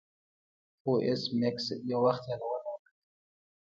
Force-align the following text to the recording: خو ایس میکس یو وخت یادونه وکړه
خو 0.79 0.91
ایس 1.05 1.21
میکس 1.39 1.65
یو 1.89 1.99
وخت 2.05 2.23
یادونه 2.29 2.57
وکړه 2.71 2.87